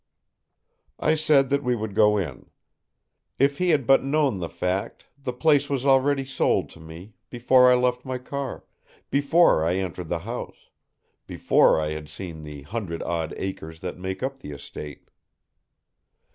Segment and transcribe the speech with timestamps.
[0.99, 2.49] I said that we would go in.
[3.37, 7.71] If he had but known the fact, the place was already sold to me; before
[7.71, 8.63] I left my car,
[9.11, 10.71] before I entered the house,
[11.27, 15.11] before I had seen the hundred odd acres that make up the estate.